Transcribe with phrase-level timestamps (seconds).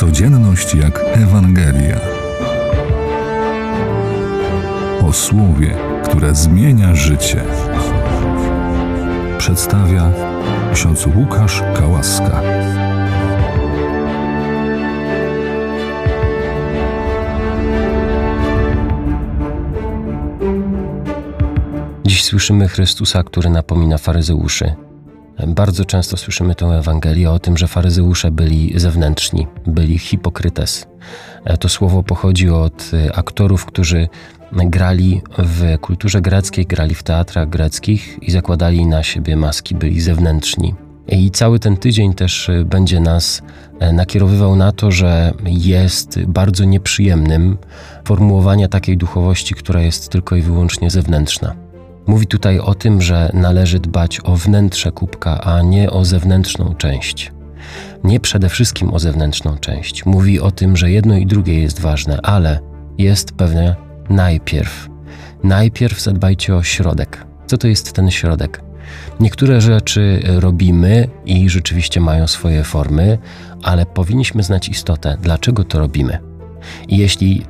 [0.00, 2.00] Codzienność jak Ewangelia.
[5.02, 7.44] O słowie, które zmienia życie.
[9.38, 10.12] Przedstawia
[10.74, 12.42] ksiądz Łukasz Kałaska.
[22.04, 24.89] Dziś słyszymy Chrystusa, który napomina faryzeuszy.
[25.46, 30.86] Bardzo często słyszymy tę Ewangelię o tym, że faryzeusze byli zewnętrzni, byli hipokrytes.
[31.60, 34.08] To słowo pochodzi od aktorów, którzy
[34.52, 40.74] grali w kulturze greckiej, grali w teatrach greckich i zakładali na siebie maski, byli zewnętrzni.
[41.08, 43.42] I cały ten tydzień też będzie nas
[43.92, 47.58] nakierowywał na to, że jest bardzo nieprzyjemnym
[48.04, 51.69] formułowania takiej duchowości, która jest tylko i wyłącznie zewnętrzna.
[52.10, 57.32] Mówi tutaj o tym, że należy dbać o wnętrze kubka, a nie o zewnętrzną część.
[58.04, 60.06] Nie przede wszystkim o zewnętrzną część.
[60.06, 62.60] Mówi o tym, że jedno i drugie jest ważne, ale
[62.98, 63.76] jest pewne
[64.08, 64.88] najpierw.
[65.44, 67.26] Najpierw zadbajcie o środek.
[67.46, 68.62] Co to jest ten środek?
[69.20, 73.18] Niektóre rzeczy robimy i rzeczywiście mają swoje formy,
[73.62, 76.18] ale powinniśmy znać istotę, dlaczego to robimy.
[76.88, 77.42] I jeśli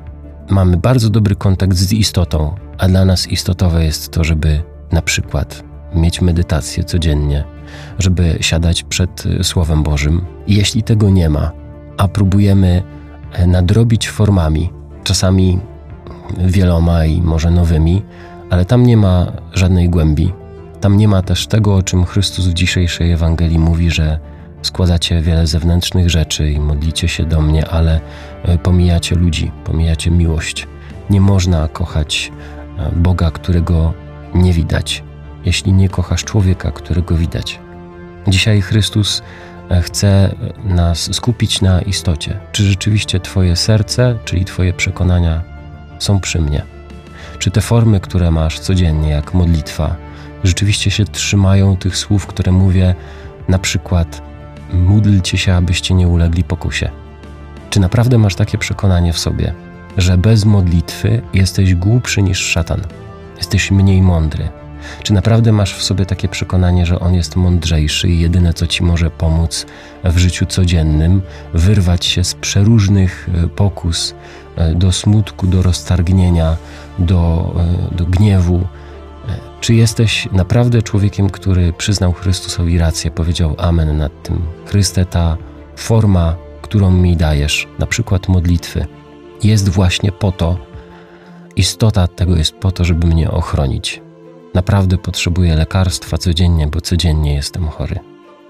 [0.49, 5.63] mamy bardzo dobry kontakt z istotą, a dla nas istotowe jest to, żeby na przykład
[5.95, 7.43] mieć medytację codziennie,
[7.99, 10.25] żeby siadać przed Słowem Bożym.
[10.47, 11.51] Jeśli tego nie ma,
[11.97, 12.83] a próbujemy
[13.47, 14.69] nadrobić formami,
[15.03, 15.59] czasami
[16.37, 18.03] wieloma i może nowymi,
[18.49, 20.33] ale tam nie ma żadnej głębi.
[20.81, 24.19] Tam nie ma też tego, o czym Chrystus w dzisiejszej Ewangelii mówi, że
[24.61, 27.99] składacie wiele zewnętrznych rzeczy i modlicie się do mnie, ale
[28.63, 30.67] pomijacie ludzi, pomijacie miłość.
[31.09, 32.31] Nie można kochać
[32.95, 33.93] Boga, którego
[34.33, 35.03] nie widać,
[35.45, 37.59] jeśli nie kochasz człowieka, którego widać.
[38.27, 39.21] Dzisiaj Chrystus
[39.81, 42.39] chce nas skupić na istocie.
[42.51, 45.41] Czy rzeczywiście Twoje serce, czyli Twoje przekonania
[45.99, 46.61] są przy mnie?
[47.39, 49.95] Czy te formy, które masz codziennie, jak modlitwa,
[50.43, 52.95] rzeczywiście się trzymają tych słów, które mówię,
[53.47, 54.21] na przykład
[54.73, 56.89] módlcie się, abyście nie ulegli pokusie?
[57.69, 59.53] Czy naprawdę masz takie przekonanie w sobie,
[59.97, 62.81] że bez modlitwy jesteś głupszy niż szatan?
[63.37, 64.49] Jesteś mniej mądry?
[65.03, 68.83] Czy naprawdę masz w sobie takie przekonanie, że on jest mądrzejszy i jedyne, co ci
[68.83, 69.65] może pomóc
[70.03, 71.21] w życiu codziennym,
[71.53, 74.15] wyrwać się z przeróżnych pokus
[74.75, 76.57] do smutku, do roztargnienia,
[76.99, 77.55] do,
[77.91, 78.67] do gniewu?
[79.61, 84.41] Czy jesteś naprawdę człowiekiem, który przyznał Chrystusowi rację, powiedział Amen nad tym?
[84.65, 85.37] Chryste, ta
[85.75, 88.85] forma, którą mi dajesz, na przykład modlitwy,
[89.43, 90.57] jest właśnie po to,
[91.55, 94.01] istota tego jest po to, żeby mnie ochronić.
[94.53, 97.99] Naprawdę potrzebuję lekarstwa codziennie, bo codziennie jestem chory.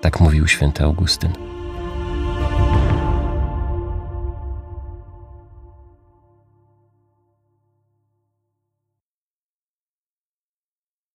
[0.02, 1.32] Tak mówił święty Augustyn.